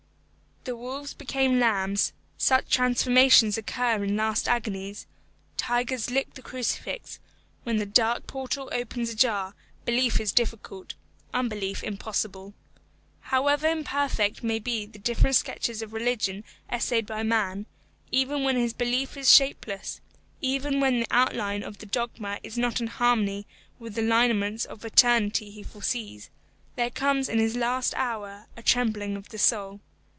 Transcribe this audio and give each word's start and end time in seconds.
The 0.63 0.75
wolves 0.75 1.15
became 1.15 1.59
lambs 1.59 2.13
such 2.37 2.69
transformations 2.69 3.57
occur 3.57 4.03
in 4.03 4.15
last 4.15 4.47
agonies; 4.47 5.07
tigers 5.57 6.11
lick 6.11 6.35
the 6.35 6.43
crucifix; 6.43 7.17
when 7.63 7.77
the 7.77 7.85
dark 7.87 8.27
portal 8.27 8.69
opens 8.71 9.09
ajar, 9.09 9.55
belief 9.85 10.19
is 10.19 10.31
difficult, 10.31 10.93
unbelief 11.33 11.83
impossible. 11.83 12.53
However 13.33 13.65
imperfect 13.69 14.43
may 14.43 14.59
be 14.59 14.85
the 14.85 14.99
different 14.99 15.35
sketches 15.35 15.81
of 15.81 15.93
religion 15.93 16.43
essayed 16.71 17.07
by 17.07 17.23
man, 17.23 17.65
even 18.11 18.43
when 18.43 18.55
his 18.55 18.71
belief 18.73 19.17
is 19.17 19.33
shapeless, 19.33 19.99
even 20.41 20.79
when 20.79 20.99
the 20.99 21.07
outline 21.09 21.63
of 21.63 21.79
the 21.79 21.87
dogma 21.87 22.37
is 22.43 22.55
not 22.55 22.79
in 22.79 22.85
harmony 22.85 23.47
with 23.79 23.95
the 23.95 24.03
lineaments 24.03 24.65
of 24.65 24.81
the 24.81 24.89
eternity 24.89 25.49
he 25.49 25.63
foresees, 25.63 26.29
there 26.75 26.91
comes 26.91 27.27
in 27.29 27.39
his 27.39 27.55
last 27.55 27.95
hour 27.95 28.45
a 28.55 28.61
trembling 28.61 29.15
of 29.17 29.29
the 29.29 29.39
soul. 29.39 29.79